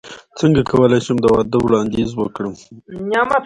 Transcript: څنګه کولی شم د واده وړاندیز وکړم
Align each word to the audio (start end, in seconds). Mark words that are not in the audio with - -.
څنګه 0.39 0.61
کولی 0.71 0.99
شم 1.05 1.17
د 1.21 1.25
واده 1.33 1.57
وړاندیز 1.65 2.09
وکړم 2.15 2.53